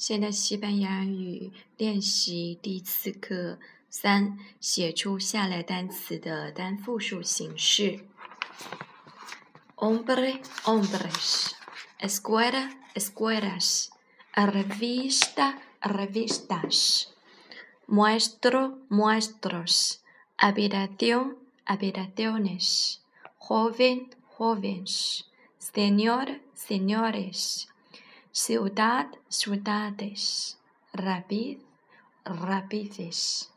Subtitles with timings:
[0.00, 3.58] 现代西班牙语练习第四课
[3.90, 8.00] 三，写出下列单词的单复数形式
[9.76, 11.50] ：hombre, hombres,
[12.00, 13.90] escuela, escuelas,
[14.32, 17.08] revista, revistas,
[17.86, 19.98] maestro, maestros,
[20.38, 21.36] habitación,
[21.66, 23.02] habitaciones,
[23.36, 25.26] joven, jóvenes,
[25.58, 27.69] señor, señores。
[28.32, 30.56] Ciudad, ciudades,
[30.92, 31.58] rapid,
[32.24, 33.48] rapides。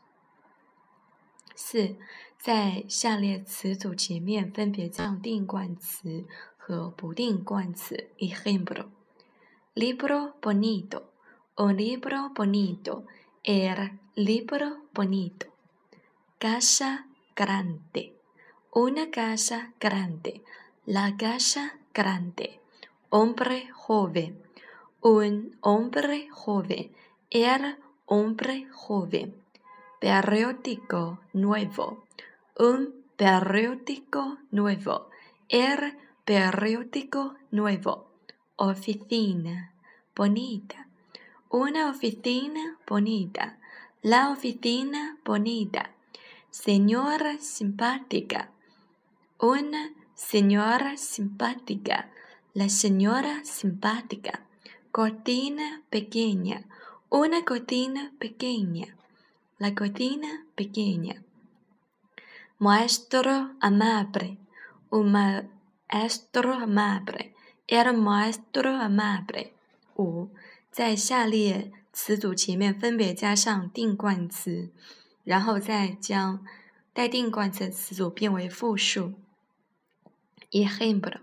[1.54, 1.96] 四，
[2.38, 8.10] 在下列词组前面分别加上定冠词和不定冠词。
[8.18, 8.88] Ejemplo:
[9.74, 11.04] libro bonito,
[11.56, 13.04] un libro bonito,
[13.44, 15.46] el libro bonito.
[16.38, 18.14] Casa grande,
[18.72, 20.42] una casa grande,
[20.84, 22.60] la casa grande.
[23.10, 24.42] Hombre joven
[25.04, 26.90] un hombre joven,
[27.28, 27.76] el
[28.06, 29.34] hombre joven,
[30.00, 32.06] periódico nuevo,
[32.58, 35.10] un periódico nuevo,
[35.50, 38.12] el periódico nuevo,
[38.56, 39.74] oficina
[40.16, 40.88] bonita,
[41.50, 43.58] una oficina bonita,
[44.00, 45.90] la oficina bonita,
[46.48, 48.52] señora simpática,
[49.38, 52.10] una señora simpática,
[52.54, 54.46] la señora simpática
[54.94, 56.68] cortina pequeña,
[57.10, 58.94] una cortina pequeña,
[59.58, 61.20] la cortina pequeña.
[62.60, 64.38] Maestro amable,
[64.90, 67.34] un maestro amable,
[67.66, 69.50] el maestro amable.
[69.96, 70.28] 五，
[70.70, 74.70] 在下列词组前面分别加上定冠词，
[75.24, 76.46] 然后再将
[76.92, 79.14] 带定冠词的词组变为复数。
[80.52, 81.18] Ejemplo: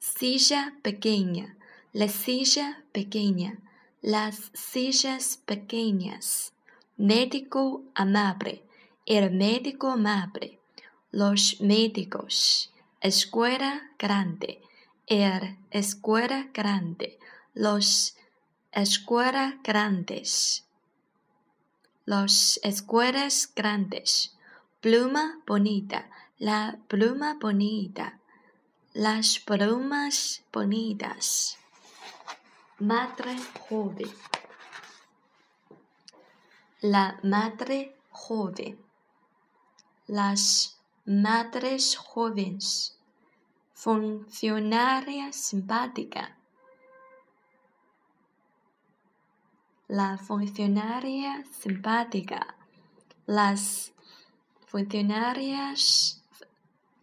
[0.00, 1.56] silla pequeña.
[1.94, 3.58] La silla pequeña,
[4.00, 6.54] las sillas pequeñas,
[6.96, 8.64] médico amable,
[9.04, 10.58] el médico amable,
[11.10, 12.72] los médicos,
[13.02, 14.62] escuela grande,
[15.06, 17.18] el escuela grande,
[17.52, 18.16] los
[18.72, 20.64] escuelas grandes,
[22.06, 24.34] los escuelas grandes,
[24.80, 28.18] pluma bonita, la pluma bonita,
[28.94, 31.58] las plumas bonitas.
[32.82, 33.36] Madre
[33.68, 34.10] joven.
[36.80, 38.76] La madre joven.
[40.08, 42.98] Las madres jóvenes.
[43.72, 46.36] Funcionaria simpática.
[49.86, 52.56] La funcionaria simpática.
[53.26, 53.92] Las
[54.66, 56.20] funcionarias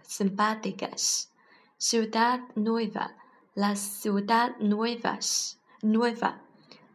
[0.02, 1.32] simpáticas.
[1.78, 3.16] Ciudad nueva.
[3.56, 6.41] Las ciudad nuevas nueva,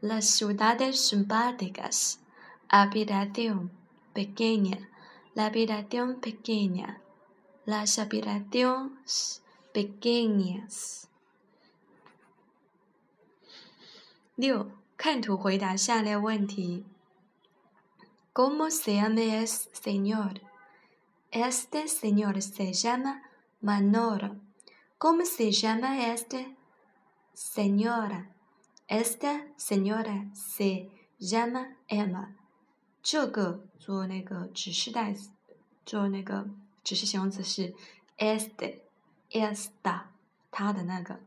[0.01, 2.19] las ciudades simpáticas,
[2.69, 3.71] habitación
[4.13, 4.89] pequeña,
[5.33, 7.01] la habitación pequeña,
[7.65, 9.43] las habitaciones
[9.73, 11.07] pequeñas。
[14.35, 16.85] 六，看图回答下列问题。¿
[18.33, 20.41] Cómo se llama este señor?
[21.31, 23.21] Este señor se llama
[23.59, 24.37] Manolo.
[24.97, 26.55] ¿Cómo se llama este
[27.33, 28.29] señora?
[28.87, 32.35] Esta señora se llama Emma。
[33.01, 35.29] 这个做那个指示代词，
[35.85, 36.47] 做那个
[36.83, 37.73] 指示形容词是
[38.17, 40.03] este，esta，
[40.51, 41.19] 他的那个。¿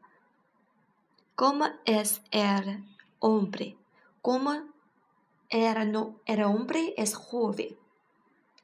[1.37, 2.85] Cómo es el
[3.21, 3.77] hombre?
[4.21, 4.69] ¿Cómo
[5.49, 7.77] el no el hombre es joven,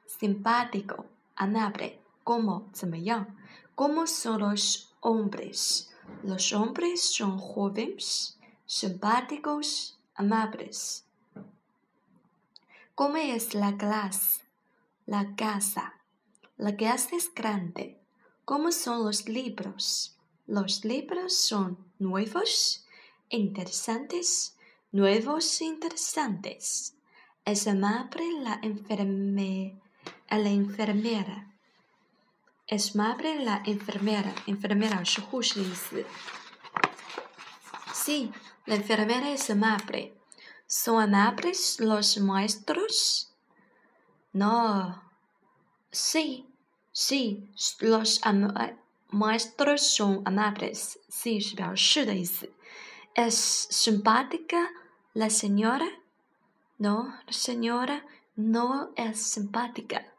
[0.05, 1.99] simpático, amable?
[2.23, 5.89] ¿Cómo 怎么样？¿Cómo son los hombres?
[6.23, 8.37] Los hombres son jóvenes
[8.74, 11.04] simpáticos, amables.
[12.96, 14.40] ¿Cómo es la clase?
[15.06, 15.94] La casa.
[16.56, 18.00] La casa es grande.
[18.44, 20.16] ¿Cómo son los libros?
[20.48, 22.84] Los libros son nuevos,
[23.28, 24.56] interesantes,
[24.90, 26.96] nuevos, interesantes.
[27.44, 29.80] Es amable la, enferme,
[30.28, 31.54] la enfermera.
[32.66, 34.34] Es amable la enfermera.
[34.48, 35.16] Enfermera es
[38.04, 38.30] Sí,
[38.66, 40.14] la enfermera es amable.
[40.66, 43.32] ¿Son amables los maestros?
[44.34, 45.02] No.
[45.90, 46.46] Sí,
[46.92, 47.48] sí,
[47.80, 48.20] los
[49.08, 50.98] maestros son amables.
[51.08, 51.40] Sí,
[53.14, 54.70] ¿Es simpática
[55.14, 55.88] la señora?
[56.76, 58.04] No, la señora
[58.36, 60.12] no es simpática.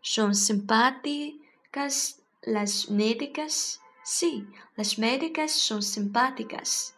[0.00, 3.82] ¿Son simpáticas las médicas?
[4.10, 6.94] Sí, las médicas son simpáticas.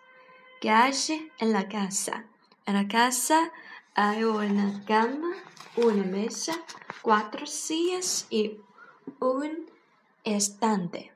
[0.60, 2.24] ¿Qué hace en la casa?
[2.66, 3.50] En la casa
[3.96, 5.32] hay una cama,
[5.74, 6.64] una mesa,
[7.02, 8.60] cuatro sillas y
[9.18, 9.68] un
[10.22, 11.12] estante.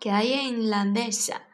[0.00, 1.46] ¿Qué hay en la mesa?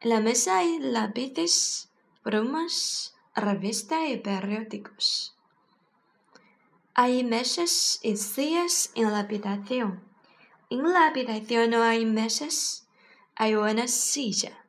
[0.00, 1.90] En la mesa hay lápices,
[2.22, 5.36] plumas, revistas y periódicos.
[6.94, 10.05] Hay mesas y sillas en la habitación
[10.69, 12.87] En la habitación no hay mesas,
[13.35, 14.65] hay una silla.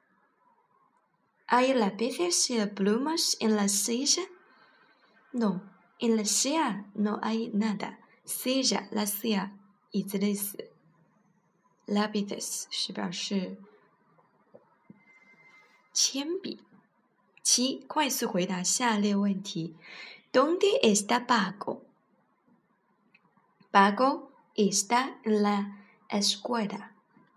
[1.46, 4.22] ¿Hay lápices y plumas en la silla?
[5.32, 5.62] No,
[5.99, 8.00] en la silla no hay nada.
[8.25, 9.52] Silla, la silla，
[9.93, 10.70] 椅子的意思。
[11.87, 13.58] Lápices 是表示
[15.93, 16.64] 铅笔。
[17.43, 19.75] 七，快速回答下列问题：¿
[20.32, 21.82] Dónde está Paco?
[23.72, 25.78] Paco está en la
[26.08, 26.93] escuela,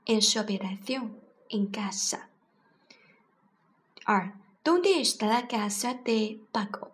[0.06, 1.18] en su habitación,
[1.50, 2.30] en casa.
[4.06, 4.34] 二，¿
[4.64, 6.92] Dónde está la casa de Paco?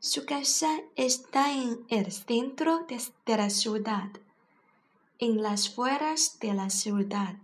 [0.00, 4.10] Su casa está en el centro de, de la ciudad,
[5.18, 7.36] en las fueras de la ciudad,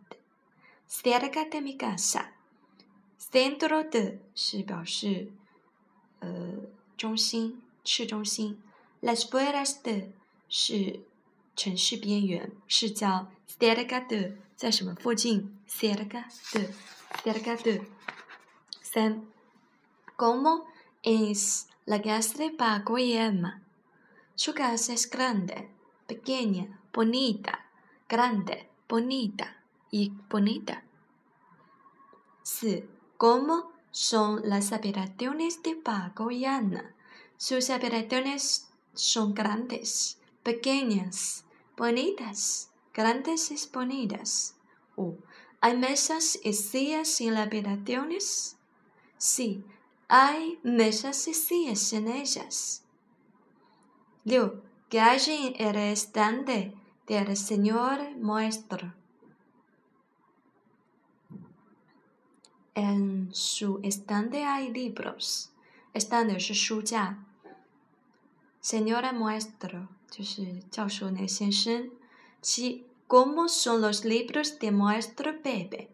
[0.86, 2.32] cerca de mi casa.
[3.16, 5.30] Centro de 是表示
[6.20, 6.54] 呃
[6.96, 8.56] 中心、市中心，
[9.00, 10.12] las fueras de
[10.48, 11.00] 是
[11.56, 15.58] 城市边缘，是叫 cerca de 在什么附近？
[15.68, 16.70] cerca de
[17.22, 17.82] cerca de
[18.82, 20.66] 三，¿Cómo
[21.02, 23.62] es la casa de Paco y Emma?
[24.34, 25.70] Su casa es grande,
[26.06, 27.66] pequeña, bonita,
[28.08, 30.82] grande, bonita y bonita.
[32.42, 36.94] 四 ¿Cómo son las habitaciones de Paco y Ana?
[37.36, 41.45] Sus habitaciones son grandes, pequeñas,
[41.77, 44.55] bonitas, grandes y bonitas.
[44.95, 45.17] O, oh,
[45.61, 48.57] ¿hay mesas y sillas en las habitaciones?
[49.17, 49.63] Sí,
[50.07, 52.83] hay mesas y sillas en ellas.
[54.25, 54.61] Liu,
[54.99, 56.73] hay en el estante
[57.07, 58.93] del señor maestro.
[62.75, 65.51] En su estante hay libros.
[65.93, 67.25] Estante es su ya.
[68.62, 71.90] Señora maestro 就是教授那先生。
[72.40, 75.88] 七，¿Cómo son los libros de maestro Pepe?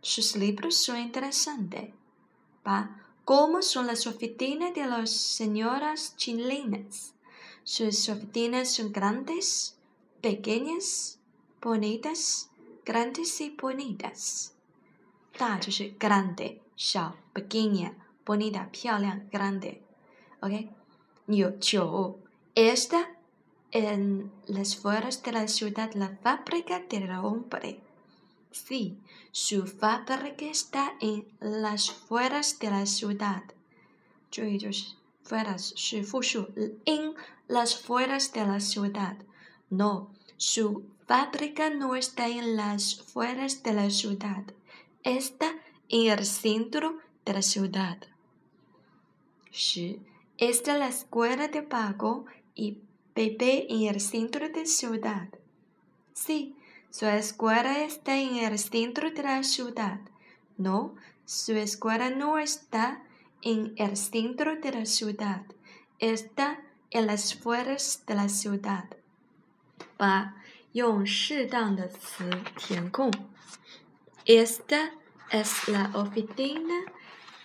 [0.00, 1.90] Sus libros son interesantes.
[2.62, 7.14] Pa, ¿Cómo son las oficinas de las señoras chilenas?
[7.64, 9.76] Sus oficinas son grandes,
[10.20, 11.18] pequeñas,
[11.60, 12.50] bonitas,
[12.84, 14.52] grandes y bonitas.
[15.36, 17.94] 大就是 grande，小 pequeña
[18.24, 20.68] bonita 漂亮 grande。OK，
[21.28, 22.18] 有九
[22.54, 23.08] esta
[23.72, 27.80] en las fueras de la ciudad la fábrica del hombre.
[28.52, 28.96] Sí,
[29.32, 33.42] su fábrica está en las fueras de la ciudad.
[34.30, 34.94] 注意就是
[35.24, 36.48] fueras 是复数，
[36.84, 37.14] in
[37.48, 39.16] las fueras de la ciudad.
[39.70, 44.44] No, su fábrica no está en las fueras de la ciudad
[45.04, 45.54] está
[45.88, 47.98] en el centro de la ciudad.
[49.52, 50.00] Sí,
[50.38, 52.78] está la escuela de Paco y
[53.14, 55.28] Pepe en el centro de la ciudad.
[56.12, 56.56] Sí,
[56.90, 60.00] su escuela está en el centro de la ciudad.
[60.56, 60.94] No,
[61.24, 63.02] su escuela no está
[63.42, 65.42] en el centro de la ciudad.
[65.98, 66.60] Está
[66.90, 68.84] en las afueras de la ciudad.
[69.96, 70.34] 八，
[70.72, 73.10] 用适当的词填空。
[74.24, 74.92] esta
[75.30, 76.84] es la oficina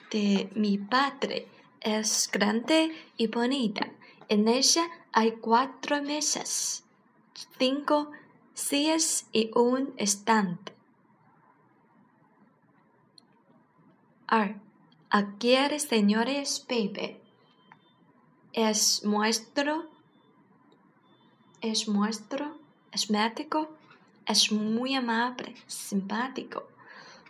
[0.09, 1.47] de mi padre.
[1.84, 3.88] Es grande y bonita.
[4.28, 6.82] En ella hay cuatro mesas,
[7.58, 8.10] cinco
[8.54, 10.72] sillas y un estante.
[15.16, 17.20] Aquí el señor es Pepe.
[18.52, 19.84] Es nuestro,
[21.60, 22.58] es nuestro,
[22.90, 23.68] es médico,
[24.26, 26.66] es muy amable, simpático.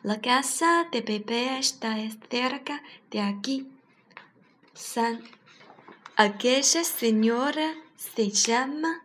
[0.02, 1.96] La casa de Pepe está
[2.30, 3.73] cerca de aquí.
[4.74, 5.22] San.
[6.16, 9.04] Aquella señora se llama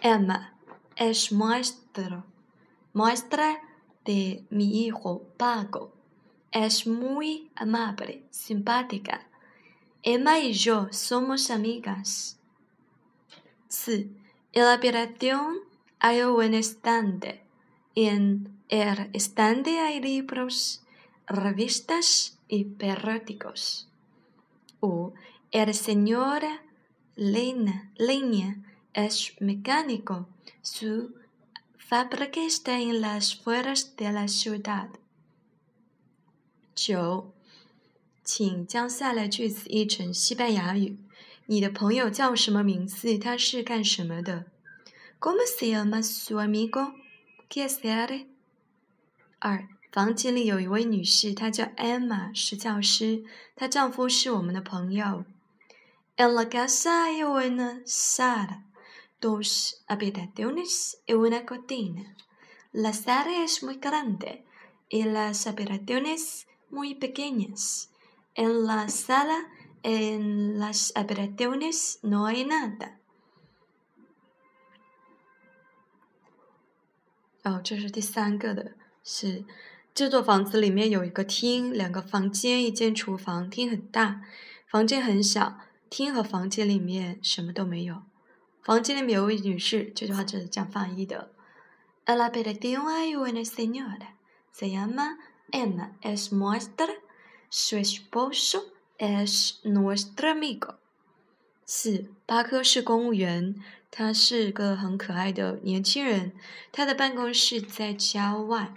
[0.00, 0.54] Emma.
[0.94, 2.24] Es maestro.
[2.92, 3.60] Maestra
[4.04, 5.92] de mi hijo Paco.
[6.52, 9.26] Es muy amable, simpática.
[10.04, 12.38] Emma y yo somos amigas.
[13.68, 14.14] Sí,
[14.52, 15.58] en la habitación
[15.98, 17.42] hay un estante.
[17.96, 20.84] En el estante hay libros,
[21.26, 23.88] revistas y periódicos.
[24.81, 25.13] O
[25.51, 26.43] el señor
[27.15, 28.63] Leña
[28.93, 30.27] es mecánico.
[30.61, 31.15] Su
[31.77, 34.89] fábrica está en las fueras de la ciudad.
[36.75, 37.33] Yo,
[38.23, 40.97] 请将下列句子译成西班牙语。
[41.47, 43.17] 你的朋友叫什么名字？
[43.17, 46.93] 他是干什么的？¿Cómo se llama su amigo?
[47.49, 48.27] ¿Qué hace?
[49.39, 55.26] 二， 房间里有一位女士，她叫 Emma，是教师，她丈夫是我们的朋友。
[56.16, 58.64] En la casa hay una sala,
[59.20, 62.16] dos habitaciones y una cocina.
[62.72, 64.44] La sala es muy grande
[64.88, 67.90] y las habitaciones muy pequeñas.
[68.34, 69.50] En la sala
[69.82, 72.96] en las habitaciones no hay nada.
[77.44, 78.72] 哦，这是第三个的，
[79.02, 79.44] 是
[79.94, 83.50] 这座房子里面有一个厅、两个房间、一间厨房。
[83.50, 84.22] 厅很大，
[84.66, 85.58] 房间很小。
[85.90, 88.02] 厅和房间里面什么都没有。
[88.62, 91.30] 房间里面有位女士，这句话这是这样翻译的
[92.06, 94.14] ：En la habitación hay una señora,
[94.50, 95.18] se llama
[95.50, 96.88] Emma, es nuestra,
[97.50, 100.76] su esposo es nuestro amigo。
[101.66, 103.56] 四，巴克是公务员，
[103.90, 106.32] 他是个很可爱的年轻人，
[106.72, 108.72] 他的办公室在郊外。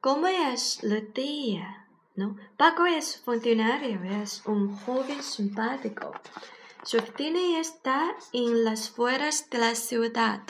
[0.00, 1.86] ¿Cómo es el día?
[2.16, 2.36] ¿No?
[2.56, 6.12] Paco es funcionario, es un joven simpático.
[6.84, 10.42] Su oficina está en las fueras de la ciudad.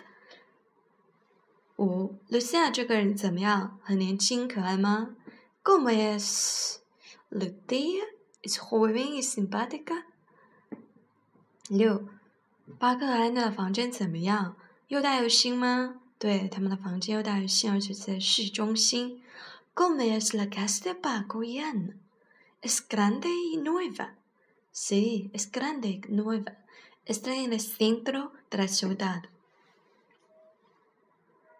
[1.77, 3.79] 五，露西亚这个人怎么样？
[3.83, 6.83] 很年轻可爱吗？¿Cómo es
[7.31, 8.05] el día?
[8.43, 10.05] Es joven y simpática.
[11.69, 12.09] 六，
[12.79, 14.57] 巴克和安娜的房间怎么样？
[14.89, 16.01] 又大又新吗？
[16.20, 19.24] 对，他们的房间又大又新，而且在市中心。
[19.74, 21.96] Como es la casa de Paco y Ana?
[22.62, 24.16] Es grande y nueva.
[24.74, 26.58] Sí, es grande y nueva.
[27.06, 29.24] Está en el centro de la ciudad.